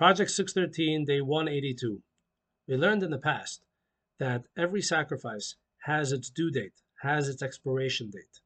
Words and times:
Project 0.00 0.30
613, 0.30 1.04
day 1.04 1.20
182. 1.20 2.00
We 2.66 2.74
learned 2.74 3.02
in 3.02 3.10
the 3.10 3.18
past 3.18 3.60
that 4.18 4.44
every 4.56 4.80
sacrifice 4.80 5.56
has 5.84 6.10
its 6.10 6.30
due 6.30 6.50
date, 6.50 6.72
has 7.02 7.28
its 7.28 7.42
expiration 7.42 8.08
date. 8.08 8.40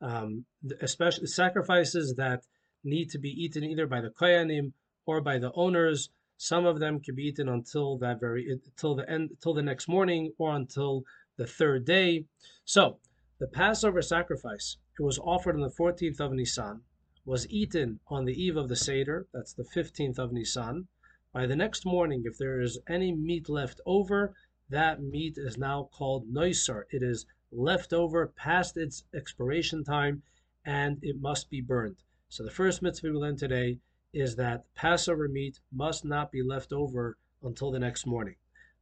Um, 0.00 0.46
especially 0.80 1.28
sacrifices 1.28 2.16
that 2.16 2.42
need 2.82 3.10
to 3.10 3.20
be 3.20 3.28
eaten 3.28 3.62
either 3.62 3.86
by 3.86 4.00
the 4.00 4.10
kohanim 4.10 4.72
or 5.06 5.20
by 5.20 5.38
the 5.38 5.52
owners. 5.54 6.10
Some 6.38 6.66
of 6.66 6.80
them 6.80 6.98
can 6.98 7.14
be 7.14 7.28
eaten 7.28 7.48
until 7.48 7.96
that 7.98 8.18
very 8.18 8.50
until 8.50 8.96
the 8.96 9.08
end 9.08 9.30
until 9.30 9.54
the 9.54 9.62
next 9.62 9.86
morning 9.86 10.32
or 10.38 10.56
until 10.56 11.04
the 11.36 11.46
third 11.46 11.84
day. 11.84 12.24
So 12.64 12.98
the 13.38 13.46
Passover 13.46 14.02
sacrifice 14.02 14.76
it 14.98 15.04
was 15.04 15.20
offered 15.20 15.54
on 15.54 15.60
the 15.60 15.70
14th 15.70 16.18
of 16.18 16.32
Nisan, 16.32 16.80
was 17.24 17.48
eaten 17.48 18.00
on 18.08 18.24
the 18.24 18.34
eve 18.34 18.56
of 18.56 18.68
the 18.68 18.74
Seder, 18.74 19.28
that's 19.32 19.52
the 19.52 19.62
15th 19.62 20.18
of 20.18 20.32
Nisan. 20.32 20.88
By 21.36 21.44
the 21.44 21.54
next 21.54 21.84
morning, 21.84 22.22
if 22.24 22.38
there 22.38 22.62
is 22.62 22.78
any 22.88 23.12
meat 23.12 23.50
left 23.50 23.78
over, 23.84 24.34
that 24.70 25.02
meat 25.02 25.34
is 25.36 25.58
now 25.58 25.90
called 25.92 26.32
noisar. 26.32 26.84
It 26.90 27.02
is 27.02 27.26
left 27.52 27.92
over 27.92 28.26
past 28.26 28.78
its 28.78 29.04
expiration 29.14 29.84
time 29.84 30.22
and 30.64 30.98
it 31.02 31.20
must 31.20 31.50
be 31.50 31.60
burned. 31.60 31.96
So 32.30 32.42
the 32.42 32.50
first 32.50 32.80
mitzvah 32.80 33.08
we 33.08 33.18
learn 33.18 33.36
today 33.36 33.80
is 34.14 34.36
that 34.36 34.64
Passover 34.74 35.28
meat 35.28 35.60
must 35.70 36.06
not 36.06 36.32
be 36.32 36.42
left 36.42 36.72
over 36.72 37.18
until 37.42 37.70
the 37.70 37.80
next 37.80 38.06
morning. 38.06 38.36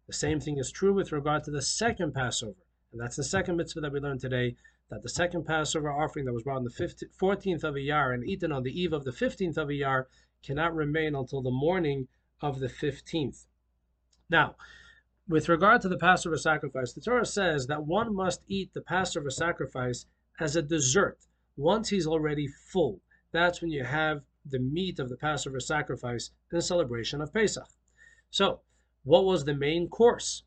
The 0.07 0.13
same 0.13 0.39
thing 0.39 0.57
is 0.57 0.71
true 0.71 0.95
with 0.95 1.11
regard 1.11 1.43
to 1.45 1.51
the 1.51 1.61
second 1.61 2.15
Passover. 2.15 2.63
And 2.93 3.01
that's 3.01 3.17
the 3.17 3.25
second 3.25 3.57
mitzvah 3.57 3.81
that 3.81 3.93
we 3.93 3.99
learned 3.99 4.21
today, 4.21 4.55
that 4.91 5.03
the 5.03 5.09
second 5.09 5.45
Passover 5.45 5.91
offering 5.91 6.27
that 6.27 6.33
was 6.33 6.45
brought 6.45 6.59
on 6.59 6.63
the 6.63 6.71
15th, 6.71 7.17
14th 7.21 7.65
of 7.65 7.75
Iyar 7.75 8.15
and 8.15 8.25
eaten 8.25 8.53
on 8.53 8.63
the 8.63 8.81
eve 8.81 8.93
of 8.93 9.03
the 9.03 9.11
15th 9.11 9.57
of 9.57 9.71
Iyar 9.71 10.05
cannot 10.45 10.73
remain 10.73 11.17
until 11.17 11.43
the 11.43 11.51
morning 11.51 12.07
of 12.45 12.61
the 12.61 12.69
15th. 12.69 13.47
Now, 14.29 14.57
with 15.27 15.49
regard 15.49 15.81
to 15.81 15.89
the 15.89 15.97
Passover 15.97 16.37
sacrifice, 16.37 16.93
the 16.93 17.01
Torah 17.01 17.25
says 17.25 17.67
that 17.67 17.87
one 17.87 18.15
must 18.15 18.43
eat 18.47 18.75
the 18.75 18.83
Passover 18.83 19.31
sacrifice 19.31 20.05
as 20.39 20.55
a 20.55 20.61
dessert 20.61 21.19
once 21.57 21.89
he's 21.89 22.07
already 22.07 22.47
full. 22.47 23.01
That's 23.33 23.63
when 23.63 23.71
you 23.71 23.85
have 23.85 24.21
the 24.45 24.59
meat 24.59 24.99
of 24.99 25.09
the 25.09 25.17
Passover 25.17 25.59
sacrifice 25.59 26.33
in 26.53 26.61
celebration 26.61 27.23
of 27.23 27.33
Pesach. 27.33 27.67
So, 28.31 28.61
what 29.05 29.25
was 29.25 29.45
the 29.45 29.55
main 29.55 29.89
course? 29.89 30.43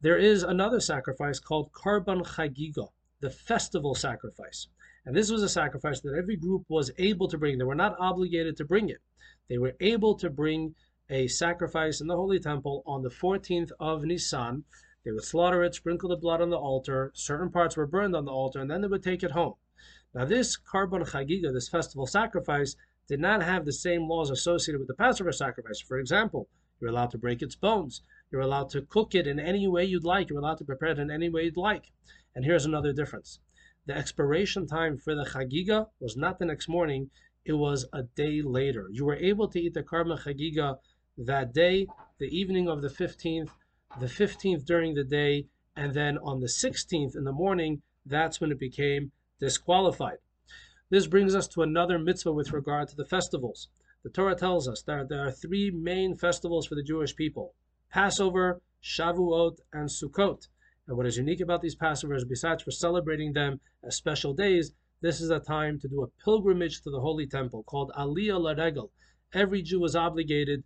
There 0.00 0.18
is 0.18 0.44
another 0.44 0.78
sacrifice 0.78 1.40
called 1.40 1.72
Karban 1.72 2.22
Chagiga, 2.24 2.90
the 3.20 3.30
festival 3.30 3.96
sacrifice. 3.96 4.68
And 5.04 5.16
this 5.16 5.32
was 5.32 5.42
a 5.42 5.48
sacrifice 5.48 6.00
that 6.02 6.14
every 6.16 6.36
group 6.36 6.64
was 6.68 6.92
able 6.98 7.26
to 7.28 7.38
bring. 7.38 7.58
They 7.58 7.64
were 7.64 7.74
not 7.74 7.96
obligated 7.98 8.56
to 8.58 8.64
bring 8.64 8.88
it. 8.88 9.00
They 9.48 9.58
were 9.58 9.74
able 9.80 10.16
to 10.16 10.30
bring 10.30 10.74
a 11.08 11.28
sacrifice 11.28 12.00
in 12.00 12.06
the 12.06 12.16
Holy 12.16 12.38
Temple 12.38 12.82
on 12.86 13.02
the 13.02 13.10
14th 13.10 13.70
of 13.78 14.02
Nisan. 14.04 14.64
They 15.04 15.12
would 15.12 15.24
slaughter 15.24 15.62
it, 15.62 15.74
sprinkle 15.74 16.08
the 16.08 16.16
blood 16.16 16.40
on 16.40 16.50
the 16.50 16.58
altar, 16.58 17.12
certain 17.14 17.50
parts 17.50 17.76
were 17.76 17.86
burned 17.86 18.16
on 18.16 18.24
the 18.24 18.32
altar, 18.32 18.58
and 18.58 18.70
then 18.70 18.80
they 18.80 18.88
would 18.88 19.04
take 19.04 19.22
it 19.22 19.30
home. 19.30 19.54
Now, 20.14 20.24
this 20.24 20.56
Karban 20.56 21.06
Chagiga, 21.06 21.52
this 21.52 21.68
festival 21.68 22.06
sacrifice, 22.06 22.74
did 23.06 23.20
not 23.20 23.42
have 23.42 23.64
the 23.64 23.72
same 23.72 24.08
laws 24.08 24.30
associated 24.30 24.78
with 24.78 24.88
the 24.88 24.94
Passover 24.94 25.30
sacrifice. 25.30 25.80
For 25.80 25.98
example, 25.98 26.48
you're 26.80 26.90
allowed 26.90 27.12
to 27.12 27.18
break 27.18 27.40
its 27.40 27.54
bones. 27.54 28.02
You're 28.32 28.40
allowed 28.40 28.70
to 28.70 28.82
cook 28.82 29.14
it 29.14 29.26
in 29.26 29.38
any 29.38 29.68
way 29.68 29.84
you'd 29.84 30.04
like. 30.04 30.28
You're 30.28 30.40
allowed 30.40 30.58
to 30.58 30.64
prepare 30.64 30.90
it 30.90 30.98
in 30.98 31.10
any 31.10 31.28
way 31.28 31.44
you'd 31.44 31.56
like. 31.56 31.92
And 32.34 32.44
here's 32.44 32.64
another 32.64 32.92
difference. 32.92 33.38
The 33.86 33.96
expiration 33.96 34.66
time 34.66 34.98
for 34.98 35.14
the 35.14 35.24
Chagiga 35.24 35.88
was 36.00 36.16
not 36.16 36.40
the 36.40 36.46
next 36.46 36.68
morning, 36.68 37.10
it 37.44 37.52
was 37.52 37.86
a 37.92 38.02
day 38.02 38.42
later. 38.42 38.88
You 38.90 39.04
were 39.04 39.14
able 39.14 39.46
to 39.48 39.60
eat 39.60 39.74
the 39.74 39.84
Karban 39.84 40.18
Chagiga 40.18 40.78
that 41.18 41.52
day, 41.52 41.86
the 42.18 42.26
evening 42.26 42.68
of 42.68 42.82
the 42.82 42.88
15th, 42.88 43.50
the 44.00 44.06
15th 44.06 44.64
during 44.64 44.94
the 44.94 45.04
day, 45.04 45.46
and 45.74 45.94
then 45.94 46.18
on 46.18 46.40
the 46.40 46.46
16th 46.46 47.16
in 47.16 47.24
the 47.24 47.32
morning, 47.32 47.82
that's 48.04 48.40
when 48.40 48.52
it 48.52 48.58
became 48.58 49.12
disqualified. 49.40 50.18
This 50.90 51.06
brings 51.06 51.34
us 51.34 51.48
to 51.48 51.62
another 51.62 51.98
mitzvah 51.98 52.32
with 52.32 52.52
regard 52.52 52.88
to 52.88 52.96
the 52.96 53.04
festivals. 53.04 53.68
The 54.02 54.10
Torah 54.10 54.36
tells 54.36 54.68
us 54.68 54.82
that 54.82 55.08
there 55.08 55.26
are 55.26 55.32
three 55.32 55.70
main 55.70 56.14
festivals 56.16 56.66
for 56.66 56.74
the 56.74 56.82
Jewish 56.82 57.16
people 57.16 57.54
Passover, 57.90 58.60
Shavuot, 58.82 59.58
and 59.72 59.88
Sukkot. 59.88 60.48
And 60.86 60.96
what 60.96 61.06
is 61.06 61.16
unique 61.16 61.40
about 61.40 61.62
these 61.62 61.74
Passovers, 61.74 62.28
besides 62.28 62.62
for 62.62 62.70
celebrating 62.70 63.32
them 63.32 63.60
as 63.82 63.96
special 63.96 64.32
days, 64.32 64.72
this 65.00 65.20
is 65.20 65.30
a 65.30 65.40
time 65.40 65.80
to 65.80 65.88
do 65.88 66.02
a 66.02 66.24
pilgrimage 66.24 66.82
to 66.82 66.90
the 66.90 67.00
Holy 67.00 67.26
Temple 67.26 67.64
called 67.64 67.90
Aliyah 67.98 68.40
Laregel. 68.40 68.90
Every 69.32 69.62
Jew 69.62 69.84
is 69.84 69.96
obligated 69.96 70.62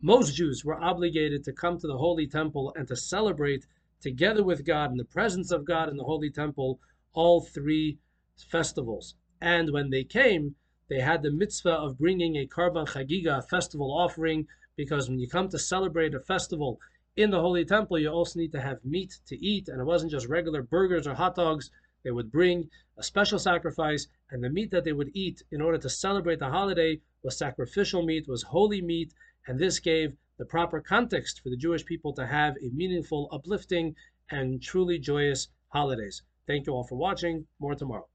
most 0.00 0.36
Jews 0.36 0.64
were 0.64 0.80
obligated 0.80 1.42
to 1.44 1.52
come 1.52 1.78
to 1.78 1.86
the 1.86 1.98
Holy 1.98 2.26
Temple 2.26 2.72
and 2.76 2.86
to 2.88 2.96
celebrate 2.96 3.66
together 4.00 4.44
with 4.44 4.64
God 4.64 4.92
in 4.92 4.96
the 4.96 5.04
presence 5.04 5.50
of 5.50 5.64
God 5.64 5.88
in 5.88 5.96
the 5.96 6.04
Holy 6.04 6.30
Temple 6.30 6.78
all 7.12 7.40
three 7.40 7.98
festivals. 8.36 9.14
And 9.40 9.72
when 9.72 9.90
they 9.90 10.04
came, 10.04 10.54
they 10.88 11.00
had 11.00 11.22
the 11.22 11.32
mitzvah 11.32 11.72
of 11.72 11.98
bringing 11.98 12.36
a 12.36 12.46
Karban 12.46 12.86
Chagiga, 12.86 13.46
festival 13.48 13.92
offering, 13.92 14.46
because 14.76 15.08
when 15.08 15.18
you 15.18 15.28
come 15.28 15.48
to 15.48 15.58
celebrate 15.58 16.14
a 16.14 16.20
festival 16.20 16.80
in 17.16 17.30
the 17.30 17.40
Holy 17.40 17.64
Temple, 17.64 17.98
you 17.98 18.08
also 18.08 18.38
need 18.38 18.52
to 18.52 18.60
have 18.60 18.84
meat 18.84 19.18
to 19.26 19.36
eat, 19.44 19.68
and 19.68 19.80
it 19.80 19.84
wasn't 19.84 20.12
just 20.12 20.28
regular 20.28 20.62
burgers 20.62 21.06
or 21.06 21.14
hot 21.14 21.34
dogs. 21.34 21.70
They 22.04 22.12
would 22.12 22.30
bring 22.30 22.70
a 22.96 23.02
special 23.02 23.40
sacrifice, 23.40 24.06
and 24.30 24.42
the 24.42 24.48
meat 24.48 24.70
that 24.70 24.84
they 24.84 24.92
would 24.92 25.10
eat 25.12 25.42
in 25.50 25.60
order 25.60 25.78
to 25.78 25.90
celebrate 25.90 26.38
the 26.38 26.50
holiday 26.50 27.00
was 27.22 27.36
sacrificial 27.36 28.02
meat, 28.02 28.28
was 28.28 28.44
holy 28.44 28.80
meat, 28.80 29.12
and 29.48 29.58
this 29.58 29.80
gave 29.80 30.14
the 30.36 30.44
proper 30.44 30.80
context 30.80 31.40
for 31.40 31.48
the 31.48 31.56
Jewish 31.56 31.84
people 31.84 32.12
to 32.12 32.26
have 32.26 32.54
a 32.58 32.68
meaningful, 32.68 33.28
uplifting, 33.32 33.96
and 34.30 34.62
truly 34.62 34.98
joyous 34.98 35.48
holidays. 35.68 36.22
Thank 36.46 36.66
you 36.66 36.74
all 36.74 36.84
for 36.84 36.96
watching. 36.96 37.46
More 37.58 37.74
tomorrow. 37.74 38.08